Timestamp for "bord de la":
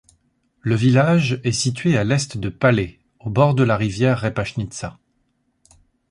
3.29-3.77